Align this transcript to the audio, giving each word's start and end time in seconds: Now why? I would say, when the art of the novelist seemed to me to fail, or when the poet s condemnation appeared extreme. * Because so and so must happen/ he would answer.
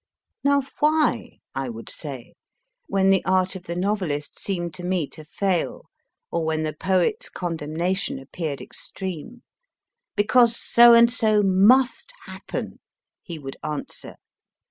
Now 0.43 0.63
why? 0.79 1.41
I 1.53 1.69
would 1.69 1.87
say, 1.87 2.33
when 2.87 3.11
the 3.11 3.23
art 3.23 3.55
of 3.55 3.65
the 3.65 3.75
novelist 3.75 4.39
seemed 4.39 4.73
to 4.73 4.83
me 4.83 5.05
to 5.09 5.23
fail, 5.23 5.91
or 6.31 6.43
when 6.43 6.63
the 6.63 6.73
poet 6.73 7.17
s 7.21 7.29
condemnation 7.29 8.17
appeared 8.17 8.61
extreme. 8.61 9.43
* 9.79 10.15
Because 10.15 10.57
so 10.57 10.95
and 10.95 11.11
so 11.11 11.43
must 11.43 12.13
happen/ 12.25 12.79
he 13.21 13.37
would 13.37 13.57
answer. 13.63 14.15